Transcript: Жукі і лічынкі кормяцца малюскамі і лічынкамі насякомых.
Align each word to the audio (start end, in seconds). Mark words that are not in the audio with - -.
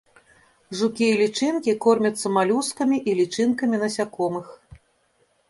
Жукі 0.77 1.03
і 1.09 1.17
лічынкі 1.19 1.75
кормяцца 1.83 2.27
малюскамі 2.39 2.97
і 3.13 3.15
лічынкамі 3.21 3.83
насякомых. 3.85 4.47